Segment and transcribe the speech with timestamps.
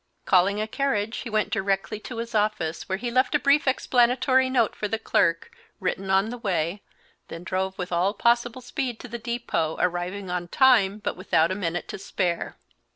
[0.25, 4.49] Calling a carriage, he went directly to his office, where he left a brief explanatory
[4.49, 6.81] note for the clerk, written on the way,
[7.27, 11.53] then drove with all possible speed to the depot, arriving on time but without a
[11.55, 12.57] minute to spare.